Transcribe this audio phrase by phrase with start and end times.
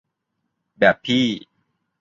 [0.79, 1.23] แบบพี่